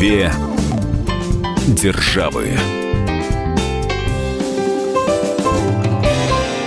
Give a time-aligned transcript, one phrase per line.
[0.00, 0.32] Две
[1.76, 2.48] державы.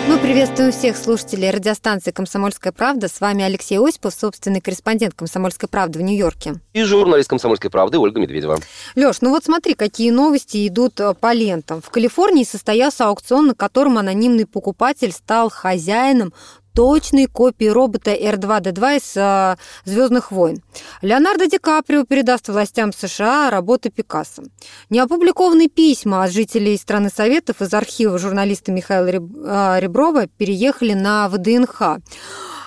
[0.07, 3.07] Мы приветствуем всех слушателей радиостанции «Комсомольская правда».
[3.07, 6.61] С вами Алексей Осипов, собственный корреспондент «Комсомольской правды» в Нью-Йорке.
[6.73, 8.59] И журналист «Комсомольской правды» Ольга Медведева.
[8.93, 11.81] Леш, ну вот смотри, какие новости идут э, по лентам.
[11.81, 16.33] В Калифорнии состоялся аукцион, на котором анонимный покупатель стал хозяином
[16.73, 20.61] точной копии робота R2-D2 из э, «Звездных войн».
[21.01, 24.43] Леонардо Ди Каприо передаст властям США работы Пикассо.
[24.89, 31.99] Неопубликованные письма от жителей страны Советов из архива журналиста Михаила э, Реброва переехали на ВДНХ.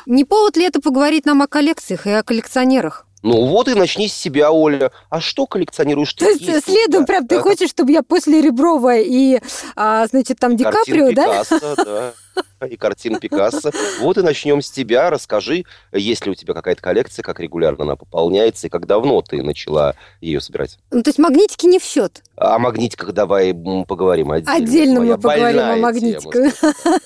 [0.06, 3.06] Не повод ли это поговорить нам о коллекциях и о коллекционерах?
[3.22, 4.92] Ну вот и начни с себя, Оля.
[5.10, 6.26] А что коллекционируешь ты?
[6.26, 7.06] То есть есть следом да?
[7.06, 9.40] прям ты хочешь, чтобы я после Реброва и,
[9.74, 11.42] а, значит, там Ди Каприо, да?
[11.42, 12.14] Пикассо, да?
[12.68, 13.70] и картин Пикассо.
[14.00, 15.10] Вот и начнем с тебя.
[15.10, 19.42] Расскажи, есть ли у тебя какая-то коллекция, как регулярно она пополняется, и как давно ты
[19.42, 20.78] начала ее собирать?
[20.90, 22.22] Ну, то есть магнитики не в счет?
[22.36, 23.54] О магнитиках давай
[23.86, 24.54] поговорим отдельно.
[24.54, 26.54] Отдельно мы поговорим о магнитиках.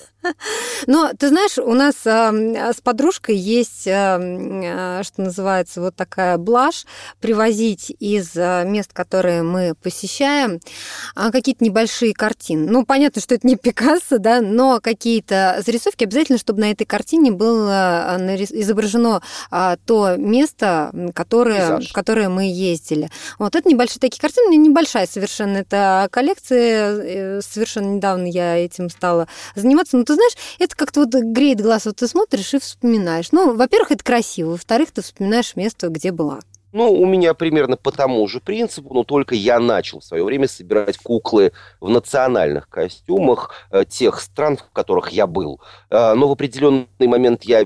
[0.85, 6.85] Но ты знаешь, у нас э, с подружкой есть, э, что называется, вот такая блажь,
[7.19, 10.59] привозить из мест, которые мы посещаем,
[11.15, 12.69] какие-то небольшие картины.
[12.69, 14.79] Ну, понятно, что это не Пикассо, да, но
[15.21, 16.03] какие-то зарисовки.
[16.03, 18.17] Обязательно, чтобы на этой картине было
[18.51, 19.21] изображено
[19.85, 23.09] то место, которое, в которое мы ездили.
[23.39, 29.27] Вот это небольшие такие картины, небольшая совершенно эта коллекция, э, совершенно недавно я этим стала
[29.55, 33.31] заниматься, но ты знаешь, это как-то вот греет глаз, вот ты смотришь и вспоминаешь.
[33.31, 36.39] Ну, во-первых, это красиво, во-вторых, ты вспоминаешь место, где была.
[36.73, 40.47] Ну, у меня примерно по тому же принципу, но только я начал в свое время
[40.47, 45.59] собирать куклы в национальных костюмах э, тех стран, в которых я был.
[45.89, 47.65] Э, но в определенный момент я,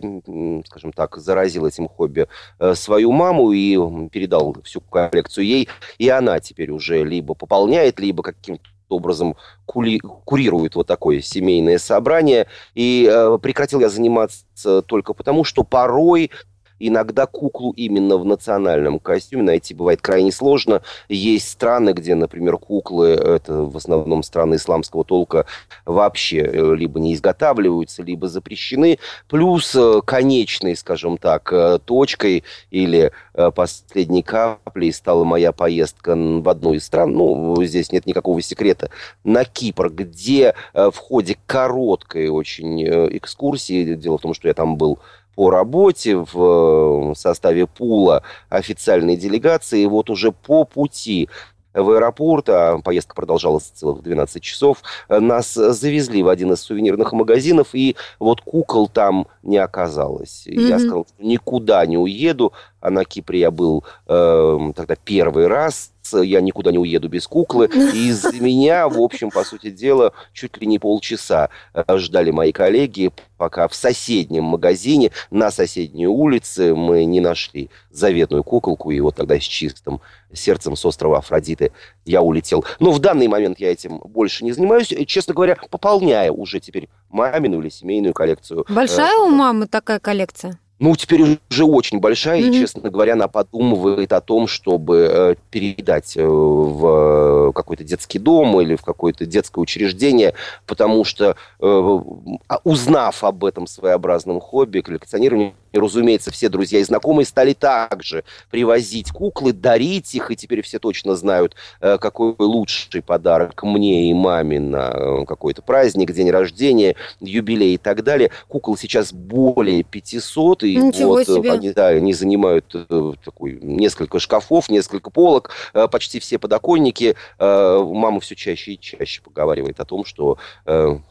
[0.65, 2.27] скажем так, заразил этим хобби
[2.59, 3.75] э, свою маму и
[4.09, 10.75] передал всю коллекцию ей, и она теперь уже либо пополняет, либо каким-то образом кули, курирует
[10.75, 12.47] вот такое семейное собрание.
[12.73, 16.31] И э, прекратил я заниматься только потому, что порой
[16.79, 20.81] Иногда куклу именно в национальном костюме найти бывает крайне сложно.
[21.07, 25.45] Есть страны, где, например, куклы, это в основном страны исламского толка,
[25.85, 28.99] вообще э, либо не изготавливаются, либо запрещены.
[29.29, 33.11] Плюс э, конечной, скажем так, э, точкой или
[33.55, 38.89] последней каплей стала моя поездка в одну из стран, ну, здесь нет никакого секрета,
[39.23, 44.99] на Кипр, где в ходе короткой очень экскурсии, дело в том, что я там был
[45.35, 49.81] по работе в э, составе пула официальной делегации.
[49.81, 51.29] И вот уже по пути
[51.73, 57.69] в аэропорт, а поездка продолжалась целых 12 часов, нас завезли в один из сувенирных магазинов,
[57.73, 60.47] и вот кукол там не оказалось.
[60.47, 60.67] Mm-hmm.
[60.67, 66.41] Я сказал, никуда не уеду, а на Кипре я был э, тогда первый раз, я
[66.41, 67.69] никуда не уеду без куклы.
[67.73, 72.51] И из меня, в общем, по сути дела, чуть ли не полчаса э, ждали мои
[72.51, 78.91] коллеги, пока в соседнем магазине на соседней улице мы не нашли заветную куколку.
[78.91, 80.01] И вот тогда с чистым
[80.33, 81.71] сердцем с острова Афродиты
[82.05, 82.65] я улетел.
[82.79, 84.93] Но в данный момент я этим больше не занимаюсь.
[85.07, 88.65] Честно говоря, пополняя уже теперь мамину или семейную коллекцию.
[88.69, 90.59] Большая у мамы такая коллекция?
[90.77, 92.49] Ну, теперь уже очень большая, mm-hmm.
[92.49, 98.59] и, честно говоря, она подумывает о том, чтобы э, передать э, в какой-то детский дом
[98.59, 100.33] или в какое-то детское учреждение,
[100.65, 101.99] потому что, э,
[102.47, 108.23] а, узнав об этом своеобразном хобби, коллекционировании, и, разумеется, все друзья и знакомые стали также
[108.49, 114.13] привозить куклы, дарить их, и теперь все точно знают, э, какой лучший подарок мне и
[114.13, 118.31] маме на э, какой-то праздник, день рождения, юбилей и так далее.
[118.47, 121.51] Кукол сейчас более 500, и Ничего вот себе.
[121.51, 125.51] Они, да, они занимают э, такой, несколько шкафов, несколько полок,
[125.91, 127.15] почти все подоконники.
[127.37, 130.37] Мама все чаще и чаще поговаривает о том, что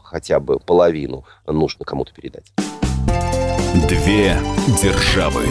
[0.03, 2.51] хотя бы половину нужно кому-то передать.
[3.75, 4.37] Две
[4.81, 5.43] державы.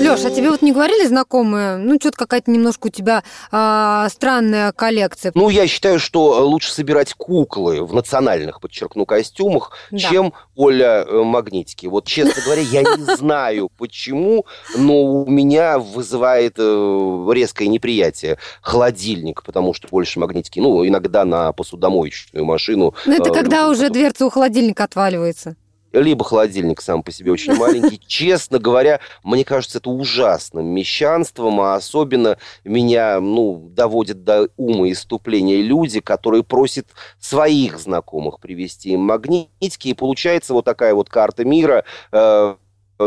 [0.00, 4.72] Леш, а тебе вот не говорили знакомые, ну, что-то какая-то немножко у тебя а, странная
[4.72, 5.32] коллекция?
[5.34, 9.98] Ну, я считаю, что лучше собирать куклы в национальных, подчеркну, костюмах, да.
[9.98, 11.86] чем, Оля, э, магнитики.
[11.86, 14.44] Вот, честно говоря, я не знаю, почему,
[14.76, 21.52] но у меня вызывает э, резкое неприятие холодильник, потому что больше магнитики, ну, иногда на
[21.52, 22.94] посудомоечную машину.
[23.06, 25.56] Ну, это э, когда уже дверца у холодильника отваливается
[25.92, 28.00] либо холодильник сам по себе очень маленький.
[28.06, 35.62] Честно говоря, мне кажется, это ужасным мещанством, а особенно меня ну, доводят до ума иступления
[35.62, 36.88] люди, которые просят
[37.18, 42.56] своих знакомых привезти им магнитики, и получается вот такая вот карта мира, э,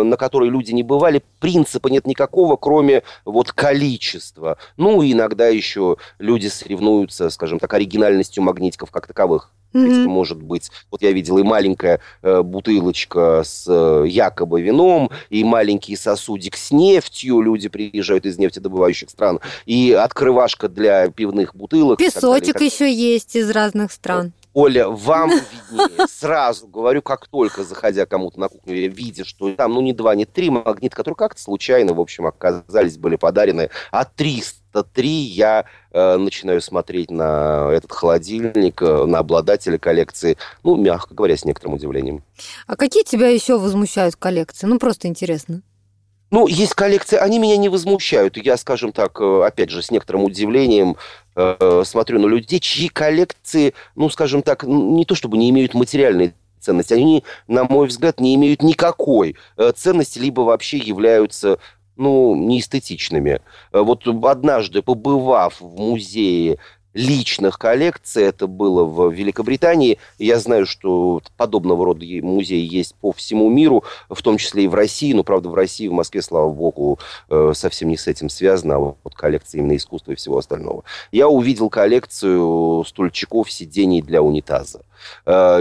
[0.02, 4.58] на которой люди не бывали, принципа нет никакого, кроме вот количества.
[4.78, 9.52] Ну, и иногда еще люди соревнуются, скажем так, оригинальностью магнитиков как таковых.
[9.74, 10.06] Mm-hmm.
[10.06, 15.96] может быть, вот я видел и маленькая э, бутылочка с э, якобы вином, и маленький
[15.96, 21.98] сосудик с нефтью, люди приезжают из нефтедобывающих стран, и открывашка для пивных бутылок.
[21.98, 24.32] Песочек еще есть из разных стран.
[24.54, 26.08] Оля, вам виднее.
[26.08, 30.26] Сразу говорю, как только, заходя кому-то на кухню, видя, что там, ну, не два, не
[30.26, 36.62] три магнита, которые как-то случайно, в общем, оказались, были подарены, а 303 я э, начинаю
[36.62, 42.24] смотреть на этот холодильник, э, на обладателя коллекции, ну, мягко говоря, с некоторым удивлением.
[42.68, 44.68] А какие тебя еще возмущают коллекции?
[44.68, 45.64] Ну, просто интересно.
[46.34, 48.38] Ну, есть коллекции, они меня не возмущают.
[48.38, 50.98] Я, скажем так, э, опять же, с некоторым удивлением
[51.36, 56.34] э, смотрю на людей, чьи коллекции, ну, скажем так, не то чтобы не имеют материальной
[56.60, 61.60] ценности, они, на мой взгляд, не имеют никакой э, ценности, либо вообще являются
[61.98, 63.40] ну, неэстетичными.
[63.72, 66.58] Э, вот однажды, побывав в музее
[66.94, 68.24] личных коллекций.
[68.24, 69.98] Это было в Великобритании.
[70.18, 74.76] Я знаю, что подобного рода музеи есть по всему миру, в том числе и в
[74.76, 75.14] России.
[75.14, 77.00] Но, правда, в России, в Москве, слава богу,
[77.30, 80.84] э, совсем не с этим связано, а вот коллекция именно искусства и всего остального.
[81.12, 84.82] Я увидел коллекцию стульчиков, сидений для унитаза.
[85.26, 85.60] Э,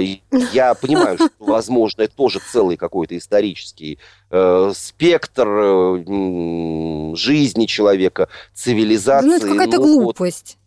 [0.52, 3.98] я понимаю, что, возможно, это тоже целый какой-то исторический
[4.30, 5.46] э, спектр
[7.16, 9.26] жизни человека, цивилизации.
[9.26, 10.58] Ну, это какая-то глупость.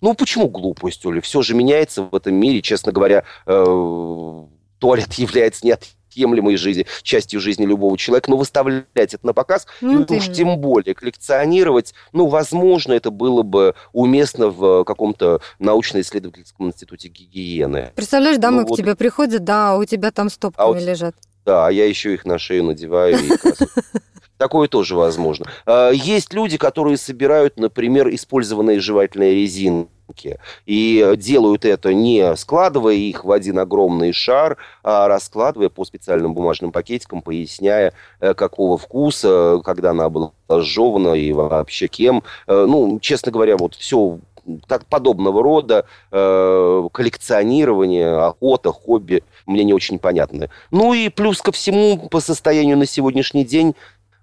[0.00, 1.20] Ну, почему глупость, Оля?
[1.20, 2.62] Все же меняется в этом мире.
[2.62, 4.44] Честно говоря, э,
[4.78, 8.30] туалет является неотъемлемой жизни, частью жизни любого человека.
[8.30, 13.42] Но выставлять это на показ, ну, и уж тем более коллекционировать, ну, возможно, это было
[13.42, 17.92] бы уместно в каком-то научно-исследовательском институте гигиены.
[17.94, 18.74] Представляешь, дамы ну, вот...
[18.74, 21.14] к тебе приходят, да, а у тебя там стопками а вот, лежат.
[21.44, 23.28] Да, а я еще их на шею надеваю и
[24.40, 25.44] Такое тоже возможно.
[25.66, 30.38] А, есть люди, которые собирают, например, использованные жевательные резинки.
[30.64, 36.72] И делают это не складывая их в один огромный шар, а раскладывая по специальным бумажным
[36.72, 42.24] пакетикам, поясняя, э, какого вкуса, когда она была сжевана и вообще кем.
[42.46, 44.20] Э, ну, честно говоря, вот все
[44.66, 50.50] так, подобного рода э, коллекционирование, охота, хобби мне не очень понятны.
[50.70, 53.74] Ну и плюс ко всему, по состоянию на сегодняшний день,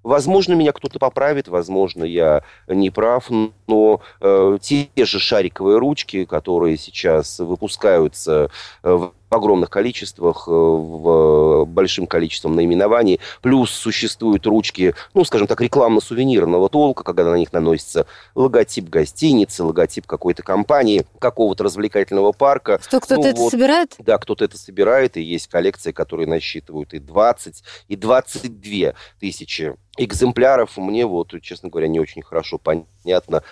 [0.04, 3.30] Возможно, меня кто-то поправит, возможно, я не прав,
[3.68, 8.50] но э, те же шариковые ручки, которые сейчас выпускаются
[8.84, 13.20] э, в огромных количествах, э, в большим количеством наименований.
[13.42, 20.06] Плюс существуют ручки, ну, скажем так, рекламно-сувенирного толка, когда на них наносится логотип гостиницы, логотип
[20.06, 22.80] какой-то компании, какого-то развлекательного парка.
[22.82, 23.96] Что, кто-то ну, это вот, собирает?
[24.00, 30.78] Да, кто-то это собирает, и есть коллекции, которые насчитывают и 20, и 22 тысячи экземпляров.
[30.78, 32.88] Мне вот, честно говоря, не очень хорошо понятно,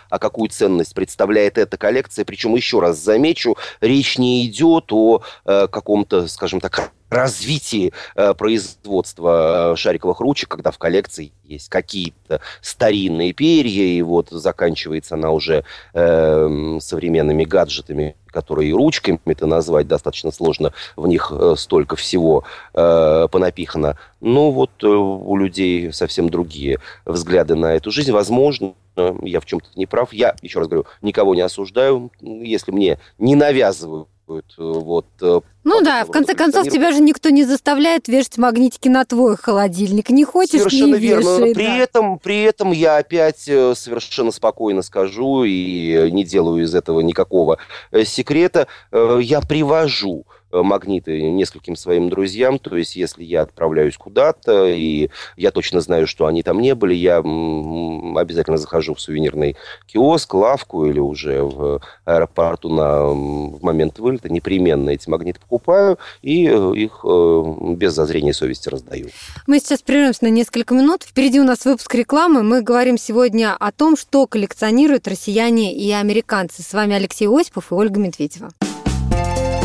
[0.10, 2.26] а какую ценность представляет эта коллекция.
[2.26, 9.74] Причем, еще раз замечу, речь не идет о э, каком-то, скажем так, развитии э, производства
[9.74, 15.64] э, шариковых ручек, когда в коллекции есть какие-то старинные перья, и вот заканчивается она уже
[15.94, 23.28] э, современными гаджетами, которые ручками это назвать достаточно сложно, в них э, столько всего э,
[23.32, 23.98] понапихано.
[24.22, 28.12] Но вот э, у людей совсем другие взгляды на эту жизнь.
[28.12, 28.74] Возможно,
[29.22, 30.14] я в чем-то не прав.
[30.14, 32.12] Я, еще раз говорю, никого не осуждаю.
[32.22, 37.30] Если мне не навязывают Э, вот, э, ну да, в конце концов, тебя же никто
[37.30, 40.10] не заставляет вешать магнитики на твой холодильник.
[40.10, 41.38] Не хочешь, Совершенно не верно.
[41.38, 41.78] Вешай, при, да.
[41.78, 47.60] этом, при этом я опять э, совершенно спокойно скажу и не делаю из этого никакого
[48.04, 48.68] секрета.
[48.92, 52.60] Я привожу магниты нескольким своим друзьям.
[52.60, 56.94] То есть, если я отправляюсь куда-то, и я точно знаю, что они там не были,
[56.94, 59.56] я обязательно захожу в сувенирный
[59.88, 66.48] киоск, лавку или уже в аэропорту на, в момент вылета, непременно эти магниты покупаю и
[66.48, 67.44] э, их э,
[67.76, 69.10] без зазрения совести раздаю.
[69.48, 71.04] Мы сейчас прервемся на несколько минут.
[71.04, 72.44] Впереди у нас выпуск рекламы.
[72.44, 76.62] Мы говорим сегодня о том, что коллекционируют россияне и американцы.
[76.62, 78.50] С вами Алексей Осипов и Ольга Медведева.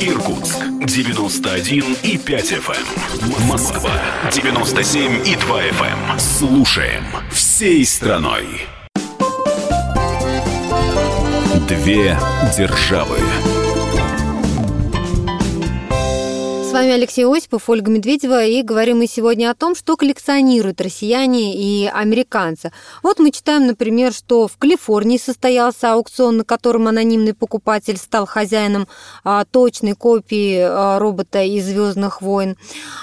[0.00, 2.72] Иркутск 91 и 5 FM.
[2.72, 3.46] Эм.
[3.48, 3.90] Москва
[4.30, 6.12] 97 и 2 FM.
[6.12, 6.18] Эм.
[6.20, 8.46] Слушаем всей страной.
[11.68, 12.16] Две
[12.56, 13.18] державы.
[16.78, 21.88] Вами Алексей Осипов, Ольга Медведева, и говорим мы сегодня о том, что коллекционируют россияне и
[21.88, 22.70] американцы.
[23.02, 28.86] Вот мы читаем, например, что в Калифорнии состоялся аукцион, на котором анонимный покупатель стал хозяином
[29.24, 32.56] а, точной копии а, робота из Звездных войн.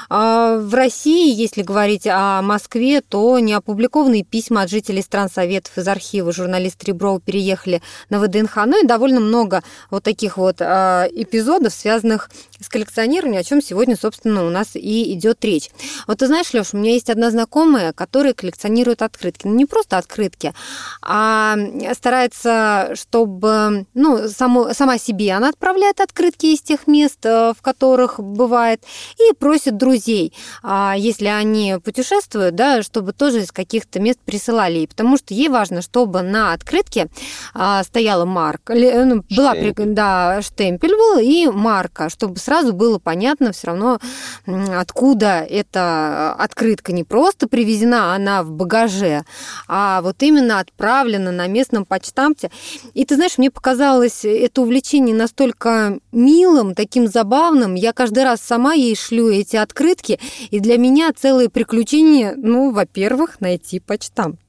[0.09, 5.85] А, в России, если говорить о Москве, то неопубликованные письма от жителей стран Советов из
[5.85, 8.55] архива журналист Ребров переехали на ВДНХ.
[8.67, 12.29] Ну и довольно много вот таких вот а, эпизодов, связанных
[12.61, 15.69] с коллекционированием, о чем сегодня, собственно, у нас и идет речь.
[16.07, 19.47] Вот ты знаешь, Леш, у меня есть одна знакомая, которая коллекционирует открытки.
[19.47, 20.53] Ну, не просто открытки,
[21.01, 21.57] а
[21.93, 28.19] старается, чтобы, ну, само, сама себе она отправляет открытки из тех мест, э, в которых
[28.19, 28.83] бывает,
[29.17, 34.87] и просит друзей, а если они путешествуют, да, чтобы тоже из каких-то мест присылали ей,
[34.87, 37.07] потому что ей важно, чтобы на открытке
[37.53, 39.93] а, стояла марка, ну, была, штемпель.
[39.93, 43.99] да, штемпель был и марка, чтобы сразу было понятно все равно,
[44.45, 49.23] откуда эта открытка не просто привезена, она в багаже,
[49.67, 52.51] а вот именно отправлена на местном почтамте.
[52.93, 57.75] И ты знаешь, мне показалось это увлечение настолько милым, таким забавным.
[57.75, 60.19] Я каждый раз сама ей шлю эти открытки,
[60.49, 64.39] и для меня целое приключение, ну, во-первых, найти почтамт.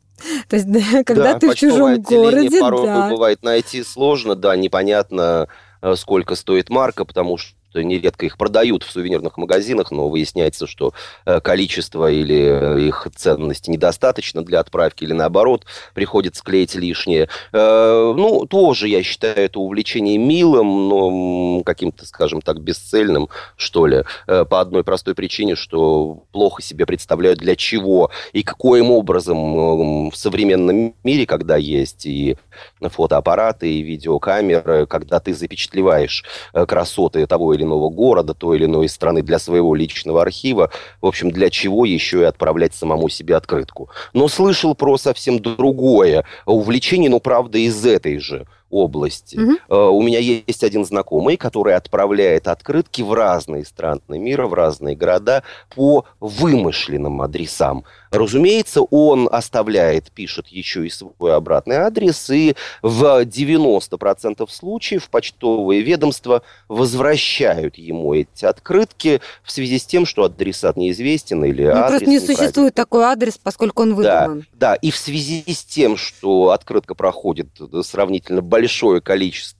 [0.48, 0.66] То есть,
[1.06, 3.10] когда да, ты в чужом городе, порой да.
[3.10, 5.48] бывает найти сложно, да, непонятно,
[5.82, 10.92] э, сколько стоит марка, потому что нередко их продают в сувенирных магазинах, но выясняется, что
[11.24, 17.28] э, количество или э, их ценности недостаточно для отправки, или наоборот, приходится клеить лишнее.
[17.52, 24.04] Э, ну, тоже, я считаю, это увлечение милым, но каким-то, скажем так, бесцельным, что ли,
[24.26, 30.94] по одной простой причине, что плохо себе представляют, для чего и каким образом в современном
[31.04, 32.36] мире, когда есть и
[32.80, 39.22] фотоаппараты, и видеокамеры, когда ты запечатлеваешь красоты того или иного города, той или иной страны
[39.22, 40.70] для своего личного архива.
[41.02, 43.90] В общем, для чего еще и отправлять самому себе открытку.
[44.14, 49.38] Но слышал про совсем другое увлечение, но правда из этой же области.
[49.38, 49.76] Угу.
[49.76, 55.44] У меня есть один знакомый, который отправляет открытки в разные страны мира, в разные города
[55.74, 57.84] по вымышленным адресам.
[58.10, 66.42] Разумеется, он оставляет, пишет еще и свой обратный адрес, и в 90% случаев почтовые ведомства
[66.68, 72.06] возвращают ему эти открытки в связи с тем, что адресат неизвестен или ну, адрес Просто
[72.06, 74.46] не существует такой адрес, поскольку он выдуман.
[74.52, 77.48] Да, да, и в связи с тем, что открытка проходит
[77.82, 79.55] сравнительно большое количество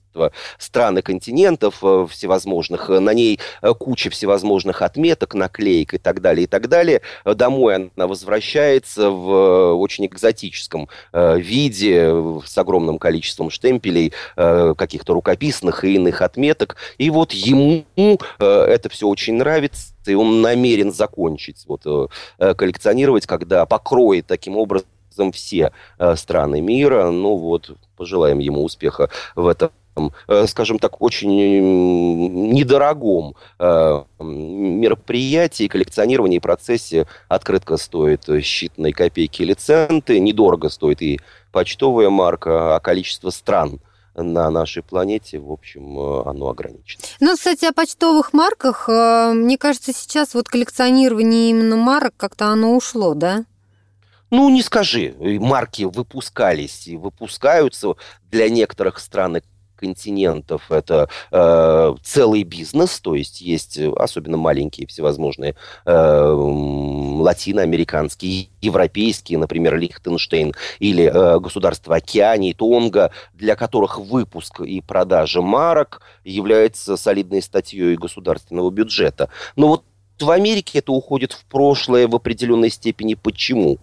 [0.57, 6.45] стран и континентов э, всевозможных, на ней э, куча всевозможных отметок, наклеек и так далее,
[6.45, 7.01] и так далее.
[7.25, 12.13] Домой она возвращается в э, очень экзотическом виде,
[12.45, 16.77] с огромным количеством штемпелей, каких-то рукописных и иных отметок.
[16.97, 17.85] И вот ему
[18.37, 24.87] это все очень нравится, и он намерен закончить вот, коллекционировать, когда покроет таким образом
[25.31, 27.09] все э, страны мира.
[27.09, 29.71] Ну вот, пожелаем ему успеха в этом
[30.27, 40.19] э, скажем так, очень недорогом э, мероприятии, коллекционировании процессе открытка стоит считанные копейки или центы,
[40.19, 41.19] недорого стоит и
[41.51, 43.79] почтовая марка, а количество стран
[44.15, 47.03] на нашей планете, в общем, оно ограничено.
[47.19, 53.13] Ну, кстати, о почтовых марках, мне кажется, сейчас вот коллекционирование именно марок как-то оно ушло,
[53.13, 53.45] да?
[54.29, 55.15] Ну, не скажи.
[55.19, 57.93] Марки выпускались и выпускаются
[58.29, 59.41] для некоторых стран и
[59.77, 65.55] континентов это э, целый бизнес, то есть есть особенно маленькие всевозможные
[65.85, 66.31] э,
[67.21, 76.01] латиноамериканские, европейские, например, Лихтенштейн или э, государства Океании, Тонга, для которых выпуск и продажа марок
[76.23, 79.29] является солидной статьей государственного бюджета.
[79.55, 79.83] Но вот
[80.19, 83.13] в Америке это уходит в прошлое в определенной степени.
[83.13, 83.77] Почему?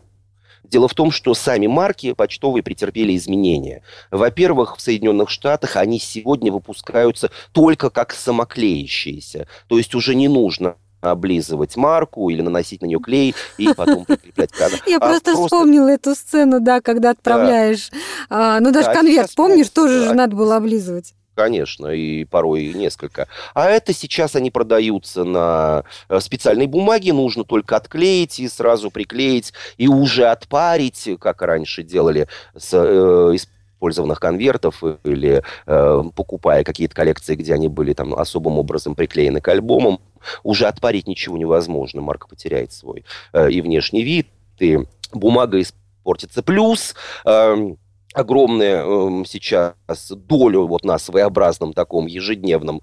[0.64, 3.82] Дело в том, что сами марки почтовые претерпели изменения.
[4.10, 9.46] Во-первых, в Соединенных Штатах они сегодня выпускаются только как самоклеящиеся.
[9.68, 14.52] То есть уже не нужно облизывать марку или наносить на нее клей и потом прикреплять
[14.52, 14.82] кадр.
[14.86, 18.56] Я а просто, просто вспомнила эту сцену, да, когда отправляешь, да.
[18.56, 21.14] а, ну даже да, конверт, помнишь, тоже же надо было облизывать.
[21.34, 23.26] Конечно, и порой несколько.
[23.54, 29.52] А это сейчас они продаются на э, специальной бумаге, нужно только отклеить и сразу приклеить,
[29.76, 33.36] и уже отпарить, как раньше делали с э,
[33.84, 39.48] использованных конвертов или э, покупая какие-то коллекции, где они были там особым образом приклеены к
[39.48, 40.00] альбомам,
[40.44, 44.28] уже отпарить ничего невозможно, марка потеряет свой э, и внешний вид,
[44.60, 44.78] и
[45.12, 46.44] бумага испортится.
[46.44, 46.94] Плюс...
[47.24, 47.74] Э,
[48.14, 49.74] огромную э, сейчас
[50.10, 52.80] долю вот на своеобразном таком ежедневном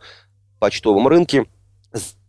[0.59, 1.47] почтовом рынке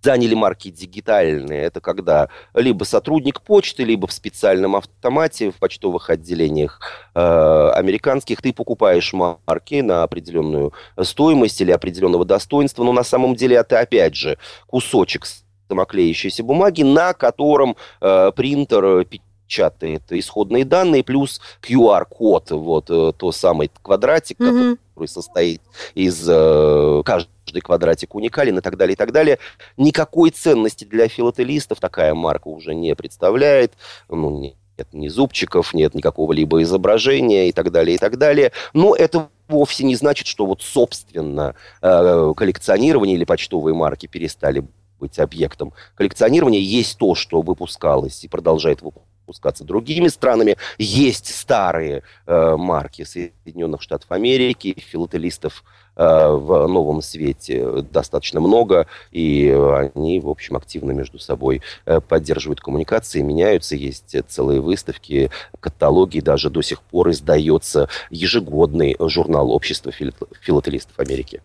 [0.03, 1.63] заняли марки дигитальные.
[1.63, 6.81] Это когда либо сотрудник почты, либо в специальном автомате в почтовых отделениях
[7.15, 13.57] э, американских ты покупаешь марки на определенную стоимость или определенного достоинства, но на самом деле
[13.57, 15.27] это опять же кусочек
[15.69, 19.07] самоклеящейся бумаги, на котором э, принтер
[19.53, 24.79] печатает исходные данные, плюс QR-код, вот э, то самый квадратик, mm-hmm.
[24.95, 25.61] который состоит
[25.95, 29.39] из э, каждый квадратик уникален и так далее, и так далее.
[29.77, 33.73] Никакой ценности для филателистов такая марка уже не представляет.
[34.09, 34.57] Ну, нет
[34.93, 38.53] ни зубчиков, нет никакого либо изображения и так далее, и так далее.
[38.73, 44.65] Но это вовсе не значит, что вот собственно э, коллекционирование или почтовые марки перестали
[44.99, 46.61] быть объектом коллекционирования.
[46.61, 50.57] Есть то, что выпускалось и продолжает выпускаться пускаться другими странами.
[50.79, 55.65] Есть старые э, марки Соединенных Штатов Америки, филателистов
[55.97, 62.61] э, в новом свете достаточно много, и они, в общем, активно между собой э, поддерживают
[62.61, 70.99] коммуникации, меняются, есть целые выставки, каталоги, даже до сих пор издается ежегодный журнал Общества филателистов
[70.99, 71.43] Америки.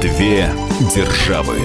[0.00, 0.48] Две
[0.94, 1.58] державы.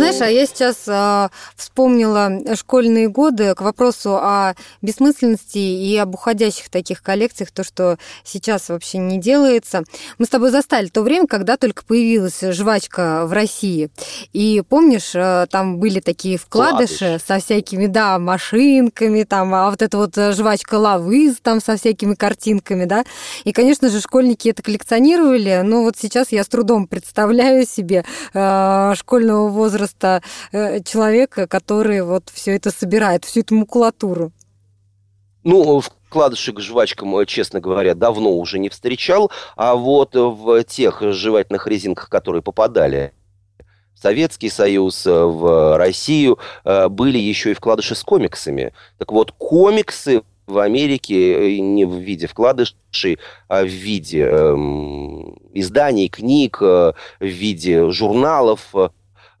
[0.00, 6.70] Знаешь, а я сейчас а, вспомнила школьные годы к вопросу о бессмысленности и об уходящих
[6.70, 9.84] таких коллекциях, то, что сейчас вообще не делается.
[10.16, 13.90] Мы с тобой застали то время, когда только появилась жвачка в России.
[14.32, 17.22] И помнишь, а, там были такие вкладыши Вкладыш.
[17.22, 22.86] со всякими, да, машинками, там, а вот эта вот жвачка лавыз там со всякими картинками,
[22.86, 23.04] да.
[23.44, 28.94] И, конечно же, школьники это коллекционировали, но вот сейчас я с трудом представляю себе э,
[28.96, 34.32] школьного возраста возраста э, человека, который вот все это собирает, всю эту макулатуру?
[35.42, 41.00] Ну, вкладышек к жвачкам, э, честно говоря, давно уже не встречал, а вот в тех
[41.00, 43.12] жевательных резинках, которые попадали
[43.94, 48.72] Советский Союз, э, в Россию, были еще и вкладыши с комиксами.
[48.98, 56.60] Так вот, комиксы в Америке не в виде вкладышей, а в виде эм, изданий, книг,
[56.60, 58.88] в виде журналов, Э,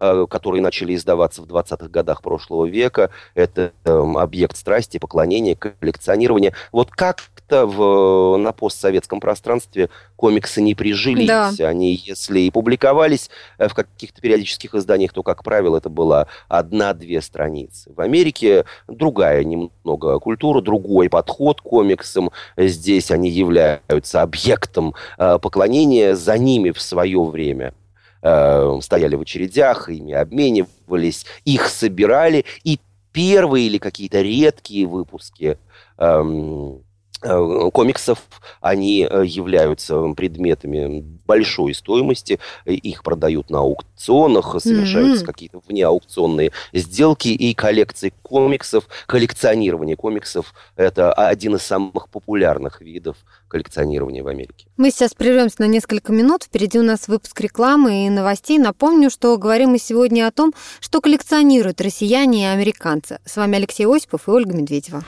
[0.00, 3.10] которые начали издаваться в 20-х годах прошлого века.
[3.34, 6.54] Это эм, объект страсти, поклонения, коллекционирования.
[6.72, 11.26] Вот как-то в, на постсоветском пространстве комиксы не прижились.
[11.26, 11.50] Да.
[11.60, 17.20] Они, если и публиковались э, в каких-то периодических изданиях, то, как правило, это была одна-две
[17.20, 17.92] страницы.
[17.94, 22.30] В Америке другая немного культура, другой подход к комиксам.
[22.56, 26.14] Здесь они являются объектом э, поклонения.
[26.14, 27.74] За ними в свое время
[28.22, 32.78] э, стояли в очередях, ими обменивались, их собирали, и
[33.12, 35.58] первые или какие-то редкие выпуски
[35.98, 36.82] эм,
[37.20, 38.18] комиксов,
[38.60, 45.26] они э, являются предметами большой стоимости, их продают на аукционах, совершаются mm-hmm.
[45.26, 53.16] какие-то внеаукционные сделки, и коллекции комиксов, коллекционирование комиксов– это один из самых популярных видов
[53.48, 54.66] коллекционирования в Америке.
[54.76, 56.44] Мы сейчас прервемся на несколько минут.
[56.44, 58.58] Впереди у нас выпуск рекламы и новостей.
[58.58, 63.18] Напомню, что говорим мы сегодня о том, что коллекционируют россияне и американцы.
[63.24, 65.04] С вами Алексей Осипов и Ольга Медведева.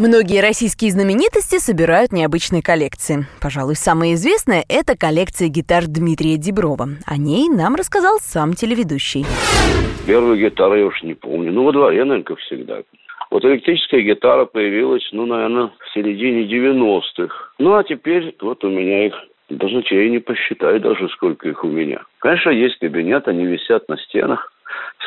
[0.00, 3.26] Многие российские знаменитости собирают необычные коллекции.
[3.38, 6.96] Пожалуй, самая известная– это коллекция гитар Дмитрия Деброва.
[7.04, 9.26] О ней нам рассказал сам телеведущий.
[10.06, 11.52] Первую гитару я уж не помню.
[11.52, 12.80] Ну, во дворе, наверное, как всегда.
[13.30, 17.34] Вот электрическая гитара появилась, ну, наверное, в середине 90-х.
[17.58, 19.14] Ну, а теперь вот у меня их
[19.50, 22.00] даже я не посчитаю даже, сколько их у меня.
[22.20, 24.50] Конечно, есть кабинет, они висят на стенах,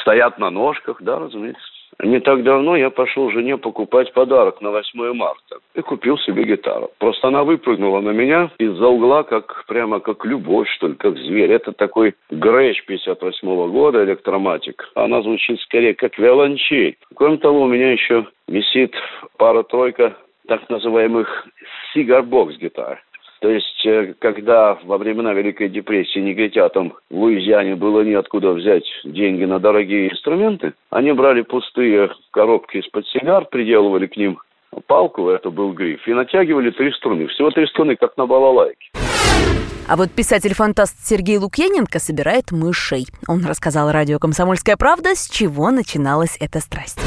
[0.02, 1.73] стоят на ножках, да, разумеется.
[2.02, 6.92] Не так давно я пошел жене покупать подарок на 8 марта и купил себе гитару.
[7.00, 11.52] Просто она выпрыгнула на меня из-за угла, как прямо как любовь, что ли, как зверь.
[11.52, 14.90] Это такой Грэч 58 -го года, электроматик.
[14.96, 16.98] Она звучит скорее как виолончель.
[17.16, 18.96] Кроме того, у меня еще висит
[19.38, 21.48] пара-тройка так называемых
[21.94, 23.02] сигарбокс гитар.
[23.44, 29.44] То есть, э, когда во времена Великой депрессии негритятам в Луизиане было неоткуда взять деньги
[29.44, 34.40] на дорогие инструменты, они брали пустые коробки из-под сигар, приделывали к ним
[34.88, 37.28] палку, это был гриф, и натягивали три струны.
[37.28, 38.92] Всего три струны, как на балалайке.
[39.90, 43.08] А вот писатель-фантаст Сергей Лукьяненко собирает мышей.
[43.28, 47.02] Он рассказал радио «Комсомольская правда», с чего начиналась эта страсть.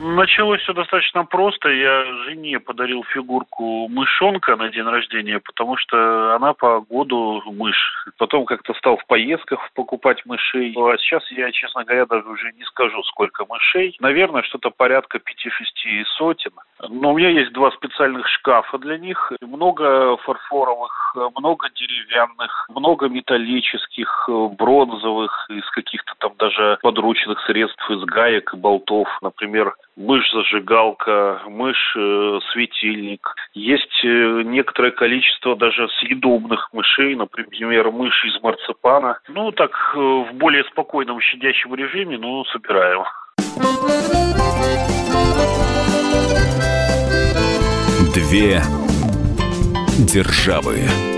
[0.00, 1.68] Началось все достаточно просто.
[1.70, 8.04] Я жене подарил фигурку мышонка на день рождения, потому что она по году мышь.
[8.16, 10.72] Потом как-то стал в поездках покупать мышей.
[10.76, 13.96] А сейчас я, честно говоря, даже уже не скажу, сколько мышей.
[14.00, 16.52] Наверное, что-то порядка пяти-шести сотен.
[16.88, 19.32] Но у меня есть два специальных шкафа для них.
[19.40, 28.54] Много фарфоровых, много деревянных, много металлических, бронзовых, из каких-то там даже подручных средств, из гаек
[28.54, 29.08] и болтов.
[29.22, 33.34] Например, мышь-зажигалка, мышь-светильник.
[33.52, 39.18] Есть э, некоторое количество даже съедобных мышей, например, мышь из марципана.
[39.28, 43.04] Ну, так, э, в более спокойном щадящем режиме, ну, собираем.
[48.14, 48.60] Две
[50.12, 51.17] державы.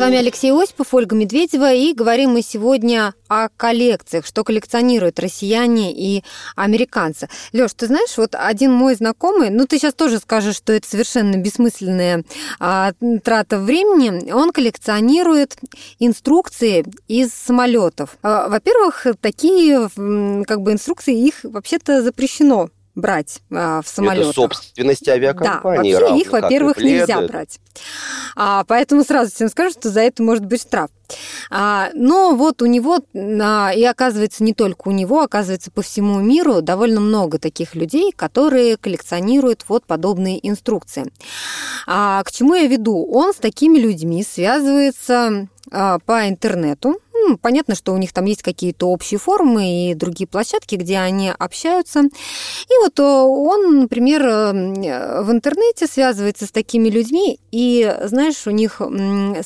[0.00, 6.24] вами Алексей Осипов, Ольга Медведева, и говорим мы сегодня о коллекциях, что коллекционируют россияне и
[6.56, 7.28] американцы.
[7.52, 11.36] Лёш, ты знаешь, вот один мой знакомый, ну ты сейчас тоже скажешь, что это совершенно
[11.36, 12.24] бессмысленная
[12.58, 15.58] а, трата времени, он коллекционирует
[15.98, 18.16] инструкции из самолетов.
[18.22, 19.90] А, во-первых, такие
[20.46, 24.30] как бы инструкции, их вообще-то запрещено брать а, в самолетах.
[24.30, 25.94] Это собственность авиакомпании.
[25.94, 27.58] Да, вообще их, во-первых, нельзя брать.
[28.36, 30.90] А, поэтому сразу всем скажу, что за это может быть штраф.
[31.50, 36.20] А, но вот у него, а, и оказывается не только у него, оказывается по всему
[36.20, 41.10] миру довольно много таких людей, которые коллекционируют вот подобные инструкции.
[41.86, 43.04] А, к чему я веду?
[43.10, 48.42] Он с такими людьми связывается а, по интернету, ну, понятно, что у них там есть
[48.42, 52.00] какие-то общие форумы и другие площадки, где они общаются.
[52.00, 58.50] И вот э, он, например, э, в интернете связывается с такими людьми, и, знаешь, у
[58.50, 58.80] них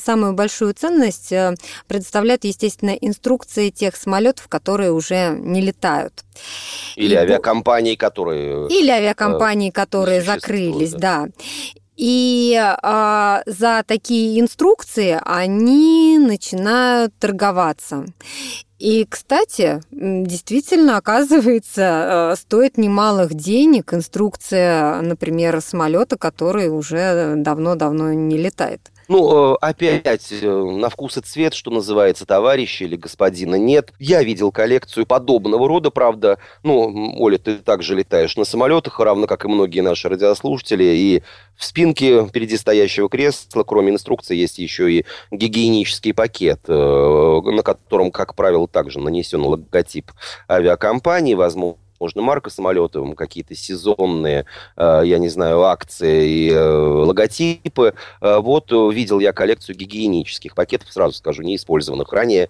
[0.03, 1.55] самую большую ценность э,
[1.87, 6.23] предоставляют, естественно, инструкции тех самолетов, которые уже не летают.
[6.95, 8.67] Или и, авиакомпании, которые...
[8.67, 11.25] Или авиакомпании, которые закрылись, да.
[11.25, 11.29] да.
[11.95, 18.05] И а, за такие инструкции они начинают торговаться.
[18.77, 28.37] И, кстати, действительно, оказывается, э, стоит немалых денег инструкция, например, самолета, который уже давно-давно не
[28.37, 28.91] летает.
[29.07, 33.93] Ну, э, опять, э, на вкус и цвет, что называется, товарища или господина нет.
[33.99, 36.39] Я видел коллекцию подобного рода, правда.
[36.63, 40.83] Ну, Оля, ты также летаешь на самолетах, равно как и многие наши радиослушатели.
[40.83, 41.23] И
[41.55, 48.11] в спинке впереди стоящего кресла, кроме инструкции, есть еще и гигиенический пакет, э, на котором,
[48.11, 50.11] как правило, также нанесен логотип
[50.49, 54.45] авиакомпании, возможно, можно марка самолета, какие-то сезонные,
[54.77, 57.95] э, я не знаю, акции и э, логотипы.
[58.21, 62.49] Э, вот видел я коллекцию гигиенических пакетов, сразу скажу, не использованных ранее.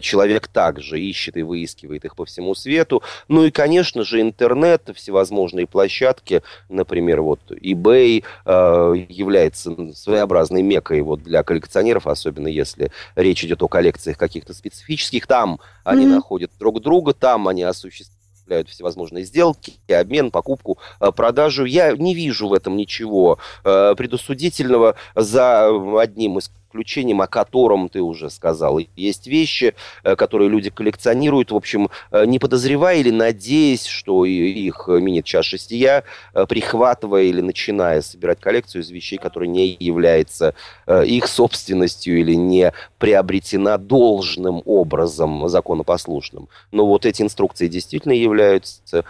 [0.00, 3.02] Человек также ищет и выискивает их по всему свету.
[3.28, 11.42] Ну и, конечно же, интернет, всевозможные площадки, например, вот eBay является своеобразной мекой вот для
[11.42, 15.26] коллекционеров, особенно если речь идет о коллекциях каких-то специфических.
[15.26, 15.58] Там mm-hmm.
[15.84, 18.13] они находят друг друга, там они осуществляют
[18.44, 21.64] осуществляют всевозможные сделки, обмен, покупку, э, продажу.
[21.64, 28.00] Я не вижу в этом ничего э, предусудительного за одним из исключением, о котором ты
[28.00, 28.80] уже сказал.
[28.96, 34.88] Есть вещи, э, которые люди коллекционируют, в общем, э, не подозревая или надеясь, что их
[34.88, 36.02] минит час шестия,
[36.34, 40.54] э, прихватывая или начиная собирать коллекцию из вещей, которые не являются
[40.86, 46.48] их собственностью или не приобретена должным образом законопослушным.
[46.72, 49.04] Но вот эти инструкции действительно являются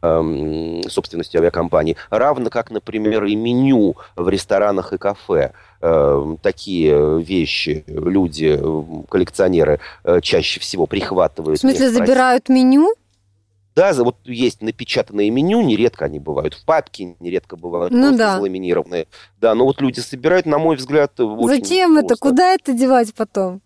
[0.00, 5.52] собственностью авиакомпании, равно как, например, и меню в ресторанах и кафе.
[5.80, 8.60] Эм, такие вещи люди,
[9.08, 11.58] коллекционеры, э, чаще всего прихватывают.
[11.58, 12.94] В смысле, забирают меню?
[13.76, 18.36] Да, вот есть напечатанные меню, нередко они бывают в папке, нередко бывают ну, просто да.
[18.36, 19.06] заламинированные.
[19.38, 22.16] Да, но вот люди собирают, на мой взгляд, Зачем это?
[22.16, 23.60] Куда это девать потом?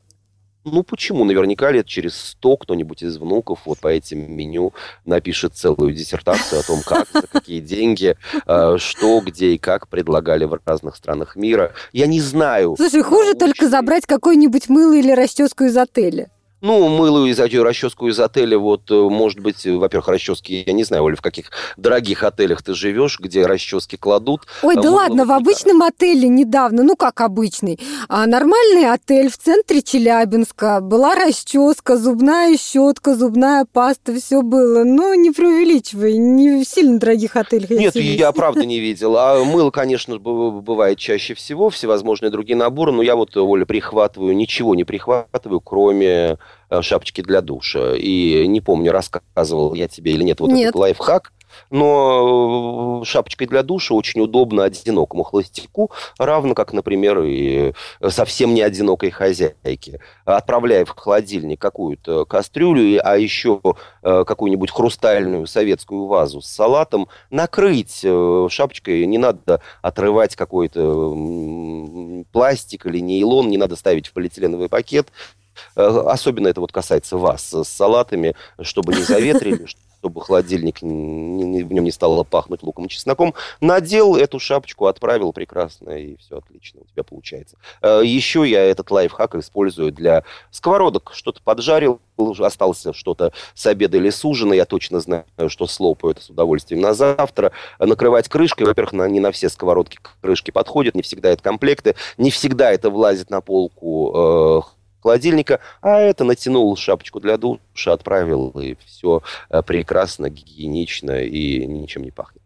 [0.64, 1.24] Ну, почему?
[1.24, 4.74] Наверняка лет через сто кто-нибудь из внуков вот по этим меню
[5.06, 10.44] напишет целую диссертацию о том, как, за какие деньги, э, что, где и как предлагали
[10.44, 11.72] в разных странах мира.
[11.92, 12.74] Я не знаю.
[12.76, 16.30] Слушай, хуже только забрать какой-нибудь мыло или расческу из отеля.
[16.60, 21.04] Ну, мыло из расческу из отеля, вот, э, может быть, во-первых, расчески, я не знаю,
[21.04, 24.42] Оля, в каких дорогих отелях ты живешь, где расчески кладут.
[24.62, 29.82] Ой, да ладно, в обычном отеле недавно, ну как обычный, а нормальный отель в центре
[29.82, 34.84] Челябинска, была расческа, зубная щетка, зубная паста, все было.
[34.84, 37.70] Ну, не преувеличивай, не в сильно дорогих отелях.
[37.70, 39.16] Нет, я, я правда не видел.
[39.16, 44.74] А мыло, конечно, бывает чаще всего, всевозможные другие наборы, но я вот, Оля, прихватываю, ничего
[44.74, 46.36] не прихватываю, кроме Э,
[46.80, 47.94] шапочки для душа.
[47.96, 50.68] И не помню, рассказывал я тебе или нет вот нет.
[50.68, 51.32] этот лайфхак.
[51.70, 57.72] Но э, шапочкой для душа очень удобно одинокому холостяку, равно как, например, и
[58.08, 60.00] совсем не одинокой хозяйке.
[60.24, 63.60] Отправляя в холодильник какую-то кастрюлю, а еще
[64.02, 68.04] э, какую-нибудь хрустальную советскую вазу с салатом, накрыть
[68.48, 75.39] шапочкой, не надо отрывать какой-то пластик или нейлон, не надо ставить в полиэтиленовый пакет, Э,
[75.74, 79.66] особенно это вот касается вас с салатами, чтобы не заветрили,
[80.00, 83.34] чтобы холодильник в нем не стало пахнуть луком и чесноком.
[83.60, 87.56] Надел эту шапочку, отправил прекрасно, и все отлично у тебя получается.
[87.82, 91.12] Э, еще я этот лайфхак использую для сковородок.
[91.14, 96.22] Что-то поджарил, осталось что-то с обеда или с ужина, я точно знаю, что слопаю это
[96.22, 97.52] с удовольствием на завтра.
[97.78, 102.72] Накрывать крышкой, во-первых, не на все сковородки крышки подходят, не всегда это комплекты, не всегда
[102.72, 109.22] это влазит на полку э, холодильника, а это натянул шапочку для душа, отправил, и все
[109.48, 112.42] э, прекрасно, гигиенично и ничем не пахнет.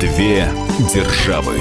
[0.00, 0.46] Две
[0.92, 1.56] державы.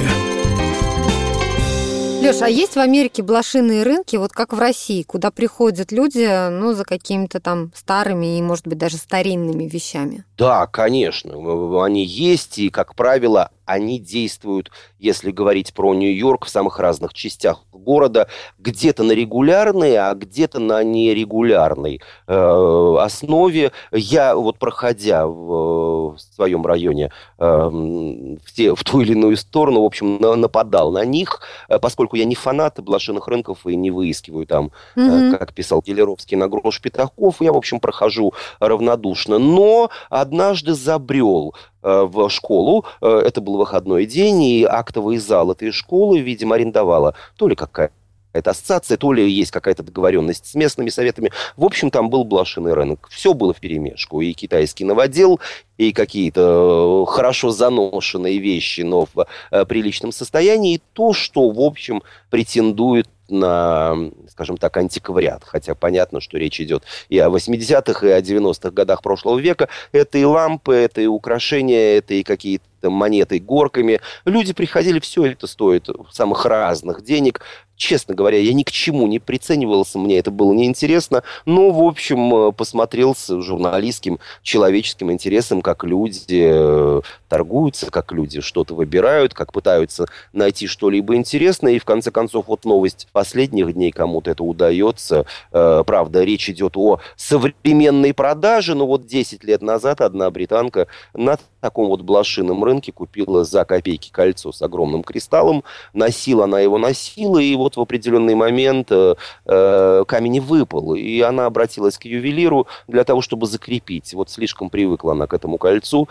[2.21, 6.73] Леша, а есть в Америке блошиные рынки, вот как в России, куда приходят люди, ну,
[6.73, 10.25] за какими-то там старыми и, может быть, даже старинными вещами?
[10.37, 11.33] Да, конечно,
[11.81, 17.63] они есть, и, как правило, они действуют, если говорить про Нью-Йорк, в самых разных частях
[17.71, 18.27] города,
[18.57, 23.71] где-то на регулярной, а где-то на нерегулярной э, основе.
[23.91, 29.83] Я вот проходя в, в своем районе э, в, те, в ту или иную сторону,
[29.83, 33.91] в общем, на, нападал на них, э, поскольку я не фанат блошиных рынков и не
[33.91, 35.35] выискиваю там, mm-hmm.
[35.35, 39.37] э, как писал Гелеровский, на грош петахов, я, в общем, прохожу равнодушно.
[39.37, 42.85] Но однажды забрел в школу.
[43.01, 47.91] Э, это был выходной день, и актовый зал этой школы, видимо, арендовала то ли какая
[48.31, 51.31] какая-то ассоциация, то ли есть какая-то договоренность с местными советами.
[51.57, 53.07] В общем, там был блошиный рынок.
[53.09, 54.21] Все было в перемешку.
[54.21, 55.39] И китайский новодел,
[55.79, 62.03] и какие-то э, хорошо заношенные вещи, но в приличном состоянии, и то, что, в общем,
[62.29, 63.95] претендует на,
[64.29, 65.43] скажем так, антиквариат.
[65.45, 69.69] Хотя понятно, что речь идет и о 80-х, и о 90-х годах прошлого века.
[69.91, 74.01] Это и лампы, это и украшения, это и какие-то монеты горками.
[74.25, 77.41] Люди приходили, все это стоит самых разных денег
[77.79, 82.35] честно говоря, я ни к чему не приценивался, мне это было неинтересно, но, в общем,
[82.35, 89.53] э, посмотрел с журналистским, человеческим интересом, как люди э, торгуются, как люди что-то выбирают, как
[89.53, 95.27] пытаются найти что-либо интересное, и, в конце концов, вот новость последних дней, кому-то это удается.
[95.51, 101.37] Э, правда, речь идет о современной продаже, но вот 10 лет назад одна британка на
[101.61, 107.37] таком вот блошином рынке купила за копейки кольцо с огромным кристаллом, носила она его, носила,
[107.37, 109.13] и вот в определенный момент э,
[109.45, 114.15] э, камень выпал, и она обратилась к ювелиру для того, чтобы закрепить.
[114.15, 116.09] Вот слишком привыкла она к этому кольцу,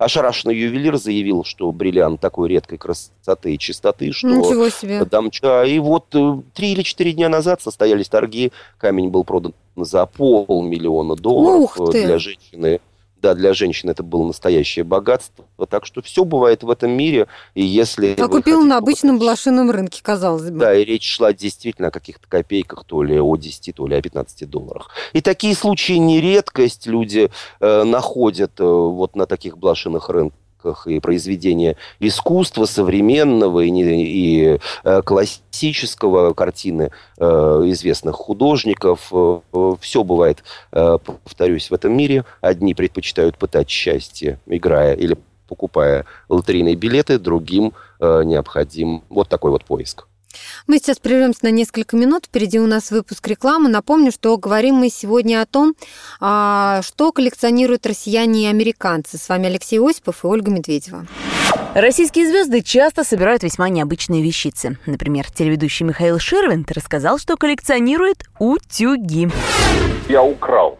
[0.00, 4.28] Ошарашенный ювелир заявил, что бриллиант такой редкой красоты и чистоты, что...
[4.28, 5.04] Ничего себе.
[5.04, 5.64] Дамча.
[5.64, 8.50] И вот э, три или четыре дня назад состоялись торги.
[8.78, 12.06] Камень был продан за полмиллиона долларов Ух ты.
[12.06, 12.80] для женщины
[13.20, 15.44] да, для женщин это было настоящее богатство.
[15.68, 17.26] Так что все бывает в этом мире.
[17.54, 20.58] И если а купил на обычном блошином рынке, казалось бы.
[20.58, 24.02] Да, и речь шла действительно о каких-то копейках, то ли о 10, то ли о
[24.02, 24.90] 15 долларах.
[25.12, 26.86] И такие случаи не редкость.
[26.86, 27.30] Люди
[27.60, 30.39] э, находят э, вот на таких блошиных рынках
[30.86, 39.08] и произведения искусства современного и, и э, классического картины э, известных художников.
[39.12, 39.40] Э,
[39.80, 42.24] Все бывает, повторюсь, в этом мире.
[42.40, 45.16] Одни предпочитают пытать счастье, играя или
[45.48, 50.06] покупая лотерейные билеты, другим необходим вот такой вот поиск.
[50.66, 52.26] Мы сейчас прервемся на несколько минут.
[52.26, 53.68] Впереди у нас выпуск рекламы.
[53.68, 55.74] Напомню, что говорим мы сегодня о том,
[56.20, 59.18] а, что коллекционируют россияне и американцы.
[59.18, 61.06] С вами Алексей Осипов и Ольга Медведева.
[61.74, 64.78] Российские звезды часто собирают весьма необычные вещицы.
[64.86, 69.30] Например, телеведущий Михаил Ширвинт рассказал, что коллекционирует утюги.
[70.08, 70.78] Я украл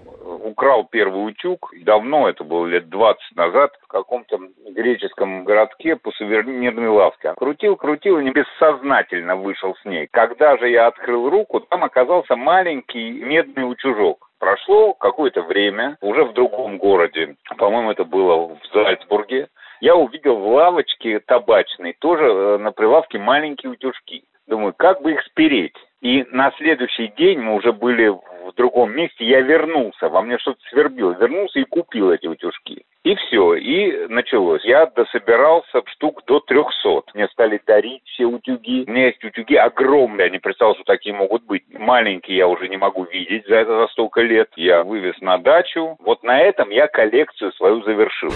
[0.51, 1.73] украл первый утюг.
[1.83, 4.39] Давно, это было лет 20 назад, в каком-то
[4.71, 7.35] греческом городке по сувенирной лавке.
[7.37, 10.09] Крутил, крутил и не бессознательно вышел с ней.
[10.11, 14.29] Когда же я открыл руку, там оказался маленький медный утюжок.
[14.39, 19.49] Прошло какое-то время, уже в другом городе, по-моему, это было в Зальцбурге,
[19.81, 24.25] я увидел в лавочке табачной тоже э, на прилавке маленькие утюжки.
[24.47, 25.77] Думаю, как бы их спереть?
[26.01, 30.61] И на следующий день мы уже были в другом месте, я вернулся, во мне что-то
[30.71, 32.85] свербило, вернулся и купил эти утюжки.
[33.03, 34.63] И все, и началось.
[34.63, 37.15] Я дособирался штук до 300.
[37.15, 38.85] Мне стали дарить все утюги.
[38.87, 41.63] У меня есть утюги огромные, я не представлял, что такие могут быть.
[41.73, 44.51] Маленькие я уже не могу видеть за это за столько лет.
[44.57, 45.97] Я вывез на дачу.
[46.01, 48.33] Вот на этом я коллекцию свою завершил.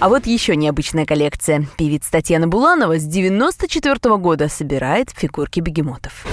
[0.00, 1.60] А вот еще необычная коллекция.
[1.78, 6.26] Певица Татьяна Буланова с 94 -го года собирает фигурки бегемотов.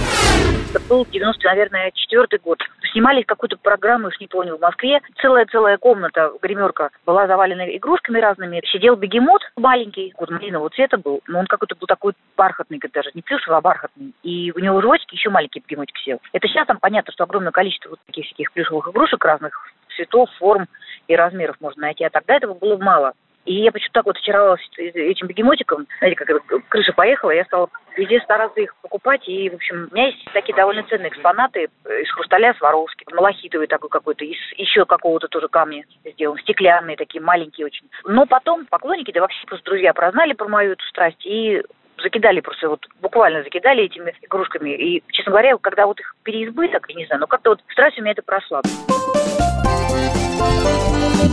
[0.74, 2.58] Это был 90 наверное, четвертый год.
[2.92, 5.00] Снимали какую-то программу, уж не помню, в Москве.
[5.22, 8.62] Целая-целая комната, гримерка, была завалена игрушками разными.
[8.72, 13.22] Сидел бегемот маленький, вот малинового цвета был, но он какой-то был такой бархатный, даже не
[13.22, 14.12] плюшевый, а бархатный.
[14.22, 16.20] И у него животик еще маленький бегемотик сел.
[16.32, 19.58] Это сейчас там понятно, что огромное количество вот таких всяких плюшевых игрушек разных
[19.96, 20.66] цветов, форм
[21.08, 23.12] и размеров можно найти, а тогда этого было мало.
[23.44, 25.86] И я почему-то так вот очаровалась этим бегемотиком.
[25.98, 29.28] Знаете, как крыша поехала, я стала везде стараться их покупать.
[29.28, 33.90] И, в общем, у меня есть такие довольно ценные экспонаты из хрусталя Сваровски, малахитовый такой
[33.90, 37.88] какой-то, из еще какого-то тоже камня сделан, стеклянные такие, маленькие очень.
[38.04, 41.62] Но потом поклонники, да вообще просто друзья прознали про мою эту страсть и
[42.02, 44.70] закидали просто вот буквально закидали этими игрушками.
[44.70, 48.02] И, честно говоря, когда вот их переизбыток, я не знаю, но как-то вот страсть у
[48.02, 48.62] меня это прошла.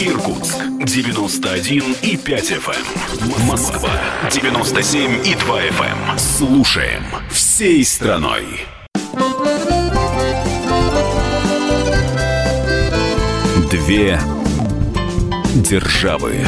[0.00, 0.08] Эм.
[0.08, 2.74] Иркутск 91 и 5 FM.
[3.20, 3.46] Эм.
[3.46, 3.90] Москва
[4.30, 6.18] 97 и 2 FM.
[6.18, 8.44] Слушаем всей страной.
[13.70, 14.18] Две
[15.54, 16.46] державы.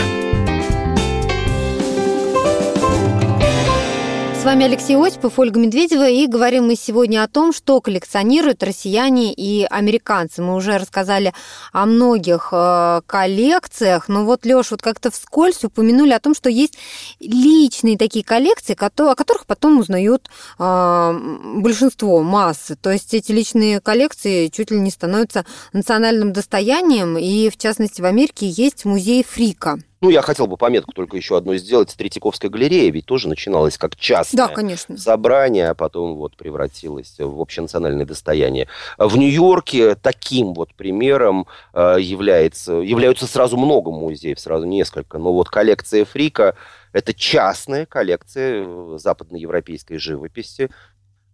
[4.42, 9.32] С вами Алексей Осипов, Ольга Медведева, и говорим мы сегодня о том, что коллекционируют россияне
[9.32, 10.42] и американцы.
[10.42, 11.32] Мы уже рассказали
[11.72, 16.76] о многих э, коллекциях, но вот, Лёш, вот как-то вскользь упомянули о том, что есть
[17.20, 20.28] личные такие коллекции, о которых потом узнают
[20.58, 21.18] э,
[21.58, 22.74] большинство массы.
[22.74, 28.06] То есть эти личные коллекции чуть ли не становятся национальным достоянием, и в частности в
[28.06, 29.78] Америке есть музей Фрика.
[30.02, 31.94] Ну, я хотел бы пометку только еще одну сделать.
[31.96, 34.98] Третьяковская галерея ведь тоже начиналась как частное да, конечно.
[34.98, 38.66] собрание, а потом вот превратилась в общенациональное достояние.
[38.98, 45.18] В Нью-Йорке таким вот примером э, является, являются сразу много музеев, сразу несколько.
[45.18, 46.56] Но вот коллекция Фрика–
[46.92, 50.68] это частная коллекция э, западноевропейской живописи,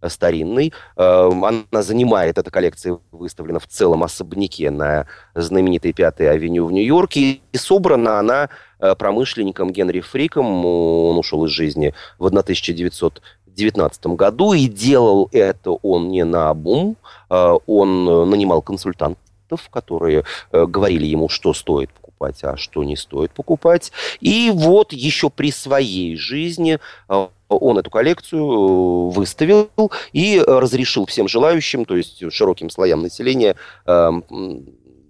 [0.07, 0.73] старинный.
[0.95, 7.41] Эм, она занимает, эта коллекция выставлена в целом особняке на знаменитой Пятой авеню в Нью-Йорке.
[7.51, 10.65] И собрана она э, промышленником Генри Фриком.
[10.65, 14.53] Он ушел из жизни в 1919 году.
[14.53, 16.97] И делал это он не на бум.
[17.29, 23.31] Э, он нанимал консультантов, которые э, говорили ему, что стоит покупать, а что не стоит
[23.31, 23.91] покупать.
[24.19, 29.69] И вот еще при своей жизни он эту коллекцию э, выставил
[30.13, 33.55] и разрешил всем желающим, то есть широким слоям населения,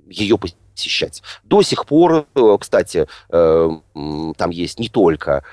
[0.08, 1.22] ее посещать.
[1.44, 5.44] До сих пор, э, кстати, там есть не только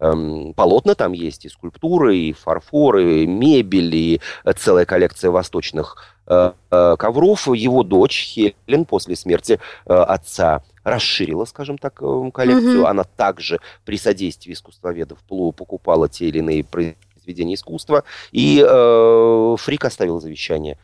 [0.00, 4.20] эм, полотна, там есть и скульптуры, и фарфоры, и мебель, и
[4.56, 7.48] целая коллекция восточных э, ковров.
[7.48, 12.82] Его дочь Хелен после смерти отца расширила, скажем так, э, коллекцию.
[12.82, 12.86] Угу.
[12.86, 18.04] Она также при содействии искусствоведов покупала те или иные произведения искусства.
[18.30, 20.78] И э, Фрик оставил завещание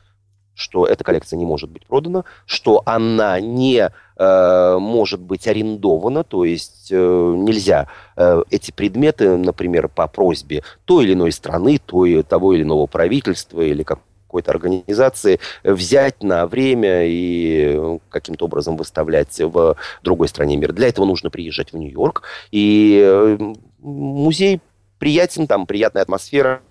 [0.63, 6.45] что эта коллекция не может быть продана, что она не э, может быть арендована, то
[6.45, 12.55] есть э, нельзя э, эти предметы, например, по просьбе той или иной страны, той, того
[12.55, 13.99] или иного правительства или как
[14.33, 20.73] какой-то организации взять на время и каким-то образом выставлять в другой стране мира.
[20.73, 22.23] Для этого нужно приезжать в Нью-Йорк.
[22.51, 23.39] И э,
[23.81, 24.63] музей
[24.99, 26.63] приятен, там приятная атмосфера,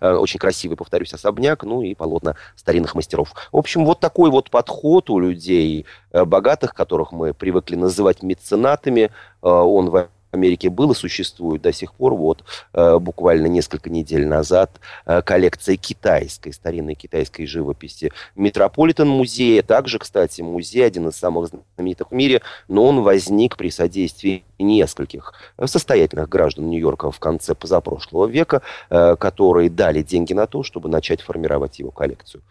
[0.00, 3.32] очень красивый, повторюсь, особняк, ну и полотна старинных мастеров.
[3.52, 9.10] В общем, вот такой вот подход у людей богатых, которых мы привыкли называть меценатами,
[9.40, 12.14] он в Америке был и существует до сих пор.
[12.14, 19.62] Вот э, буквально несколько недель назад э, коллекция китайской, старинной китайской живописи Метрополитен музея.
[19.62, 25.34] Также, кстати, музей, один из самых знаменитых в мире, но он возник при содействии нескольких
[25.64, 31.22] состоятельных граждан Нью-Йорка в конце позапрошлого века, э, которые дали деньги на то, чтобы начать
[31.22, 32.42] формировать его коллекцию.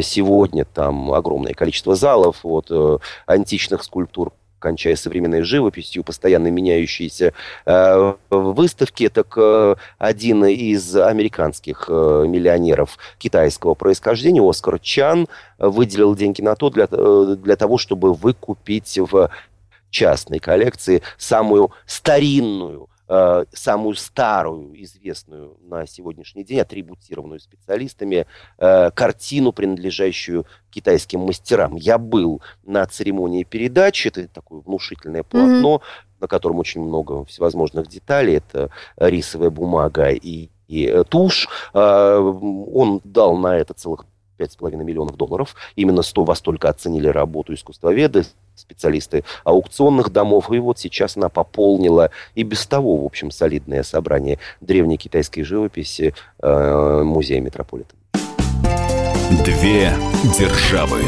[0.00, 2.72] Сегодня там огромное количество залов от
[3.26, 4.32] античных скульптур
[4.66, 7.32] кончая современной живописью, постоянно меняющиеся
[7.66, 16.42] э, выставки, так э, один из американских э, миллионеров китайского происхождения, Оскар Чан, выделил деньги
[16.42, 19.30] на то, для, э, для того, чтобы выкупить в
[19.90, 28.26] частной коллекции самую старинную Э, самую старую, известную на сегодняшний день, атрибутированную специалистами,
[28.58, 31.76] э, картину, принадлежащую китайским мастерам.
[31.76, 36.20] Я был на церемонии передачи, это такое внушительное полотно, mm-hmm.
[36.20, 41.48] на котором очень много всевозможных деталей, это рисовая бумага и, и э, тушь.
[41.72, 44.04] Он дал на это целых
[44.38, 45.54] 5,5 миллионов долларов.
[45.76, 48.24] Именно 100 во столько оценили работу искусствоведы,
[48.54, 50.50] специалисты аукционных домов.
[50.52, 56.14] И вот сейчас она пополнила и без того, в общем, солидное собрание древней китайской живописи
[56.42, 57.96] э, музея Метрополитен.
[59.44, 59.92] Две
[60.38, 61.00] державы.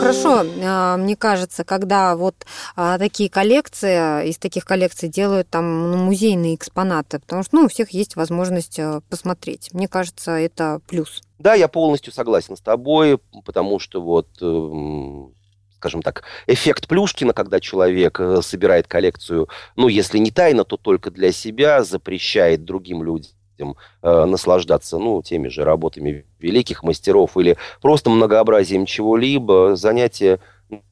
[0.00, 2.34] Хорошо, а, мне кажется, когда вот
[2.74, 7.68] а, такие коллекции, из таких коллекций делают там ну, музейные экспонаты, потому что ну, у
[7.68, 9.68] всех есть возможность э, посмотреть.
[9.74, 11.22] Мне кажется, это плюс.
[11.38, 15.34] Да, я полностью согласен с тобой, потому что вот эм,
[15.76, 21.10] скажем так, эффект Плюшкина, когда человек э, собирает коллекцию, ну, если не тайно, то только
[21.10, 27.56] для себя, запрещает другим людям этим э, наслаждаться, ну, теми же работами великих мастеров или
[27.82, 30.40] просто многообразием чего-либо, занятие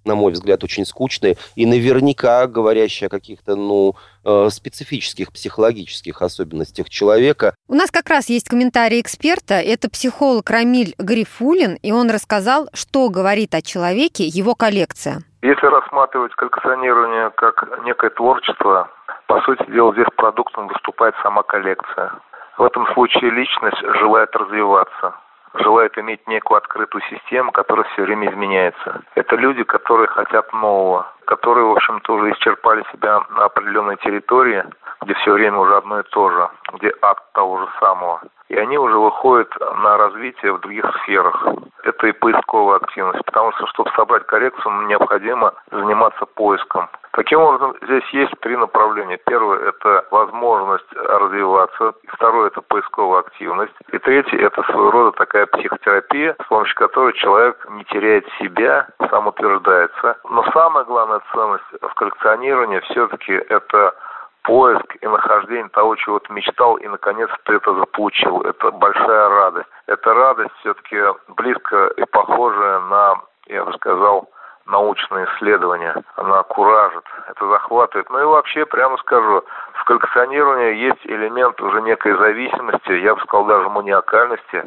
[0.04, 3.94] на мой взгляд, очень скучные и наверняка говорящие о каких-то, ну,
[4.24, 7.54] э, специфических психологических особенностях человека.
[7.68, 9.54] У нас как раз есть комментарий эксперта.
[9.54, 15.22] Это психолог Рамиль Грифулин, и он рассказал, что говорит о человеке его коллекция.
[15.42, 18.90] Если рассматривать коллекционирование как некое творчество,
[19.28, 22.12] по сути дела, здесь продуктом выступает сама коллекция.
[22.58, 25.14] В этом случае личность желает развиваться,
[25.54, 29.00] желает иметь некую открытую систему, которая все время изменяется.
[29.14, 34.64] Это люди, которые хотят нового, которые, в общем-то, уже исчерпали себя на определенной территории,
[35.02, 38.22] где все время уже одно и то же, где ад того же самого.
[38.48, 39.52] И они уже выходят
[39.82, 41.46] на развитие в других сферах.
[41.82, 46.88] Это и поисковая активность, потому что, чтобы собрать коррекцию, необходимо заниматься поиском.
[47.12, 49.18] Таким образом, здесь есть три направления.
[49.26, 51.92] Первое– это возможность развиваться.
[52.12, 53.74] Второе– это поисковая активность.
[53.90, 60.16] И третье– это своего рода такая психотерапия, с помощью которой человек не теряет себя, самоутверждается.
[60.30, 63.94] Но самая главная ценность в коллекционировании все-таки это
[64.42, 68.40] поиск и нахождение того, чего ты мечтал, и наконец ты это заполучил.
[68.42, 69.68] Это большая радость.
[69.86, 70.96] Эта радость все-таки
[71.28, 74.30] близко и похожая на, я бы сказал,
[74.68, 75.94] научные исследования.
[76.16, 78.08] Она куражит, это захватывает.
[78.10, 79.42] Ну и вообще, прямо скажу,
[79.74, 84.64] в коллекционировании есть элемент уже некой зависимости, я бы сказал, даже маниакальности.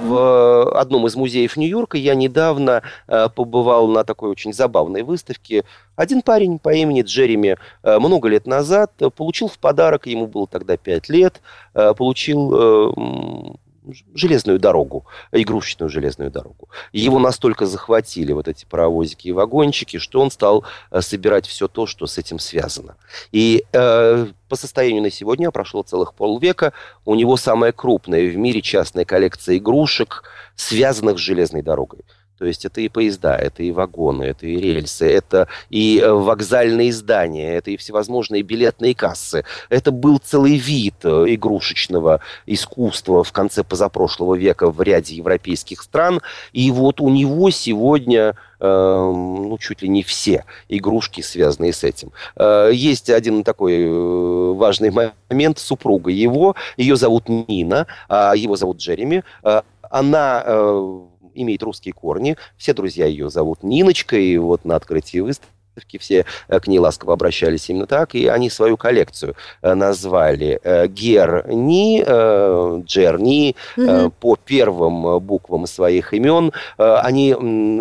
[0.00, 5.64] В одном из музеев Нью-Йорка я недавно э, побывал на такой очень забавной выставке.
[5.94, 10.76] Один парень по имени Джереми э, много лет назад получил в подарок, ему было тогда
[10.76, 11.40] 5 лет,
[11.74, 13.56] э, получил
[14.14, 16.68] железную дорогу, игрушечную железную дорогу.
[16.92, 21.86] Его настолько захватили вот эти паровозики и вагончики, что он стал э, собирать все то,
[21.86, 22.96] что с этим связано.
[23.32, 26.72] И э, по состоянию на сегодня прошло целых полвека.
[27.04, 30.24] У него самая крупная в мире частная коллекция игрушек,
[30.56, 32.00] связанных с железной дорогой.
[32.40, 36.90] То есть это и поезда, это и вагоны, это и рельсы, это и э, вокзальные
[36.90, 39.44] здания, это и всевозможные билетные кассы.
[39.68, 46.22] Это был целый вид э, игрушечного искусства в конце позапрошлого века в ряде европейских стран.
[46.54, 52.10] И вот у него сегодня эм, ну, чуть ли не все игрушки, связанные с этим.
[52.36, 53.86] Э, есть один такой
[54.54, 54.90] важный
[55.28, 55.58] момент.
[55.58, 59.24] Супруга его, ее зовут Нина, а его зовут Джереми.
[59.82, 60.42] Она
[61.34, 62.36] имеет русские корни.
[62.56, 67.14] Все друзья ее зовут Ниночка, и вот на открытии выставки все э, к ней ласково
[67.14, 72.02] обращались именно так, и они свою коллекцию э, назвали э, Герни,
[72.84, 74.10] Джерни, угу.
[74.20, 76.52] по первым буквам своих имен.
[76.76, 77.34] Они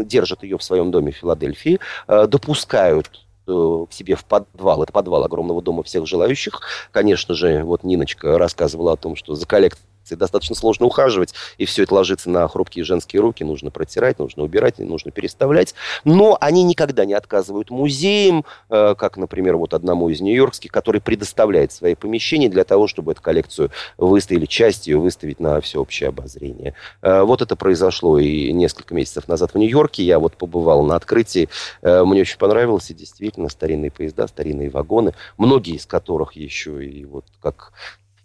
[0.05, 3.09] держат ее в своем доме в Филадельфии, допускают
[3.49, 4.83] коллекцию к себе в подвал.
[4.83, 6.61] Это подвал огромного дома всех желающих.
[6.91, 11.83] Конечно же, вот Ниночка рассказывала о том, что за коллекцией достаточно сложно ухаживать, и все
[11.83, 15.75] это ложится на хрупкие женские руки, нужно протирать, нужно убирать, нужно переставлять.
[16.03, 21.71] Но они никогда не отказывают музеям, э, как, например, вот одному из нью-йоркских, который предоставляет
[21.71, 26.73] свои помещения для того, чтобы эту коллекцию выставили, часть ее выставить на всеобщее обозрение.
[27.01, 30.03] Э, вот это произошло и несколько месяцев назад в Нью-Йорке.
[30.03, 31.49] Я вот побывал на открытии.
[31.81, 37.05] Э, мне очень понравилось, и действительно старинные поезда, старинные вагоны, многие из которых еще и
[37.05, 37.73] вот как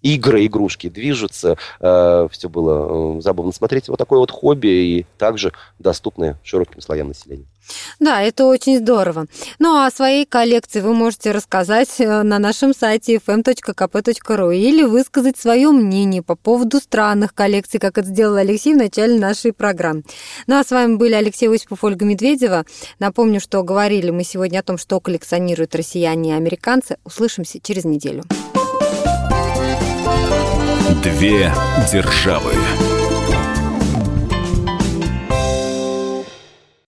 [0.05, 1.57] игры, игрушки движутся.
[1.81, 3.89] Э, все было э, забавно смотреть.
[3.89, 7.47] Вот такое вот хобби и также доступное широким слоям населения.
[7.99, 9.27] Да, это очень здорово.
[9.59, 15.39] Ну, а о своей коллекции вы можете рассказать э, на нашем сайте fm.kp.ru или высказать
[15.39, 20.03] свое мнение по поводу странных коллекций, как это сделал Алексей в начале нашей программы.
[20.47, 22.67] Ну, а с вами были Алексей Осипов, Ольга Медведева.
[22.99, 26.99] Напомню, что говорили мы сегодня о том, что коллекционируют россияне и американцы.
[27.05, 28.25] Услышимся через неделю.
[31.05, 31.53] Две
[31.93, 33.04] державы.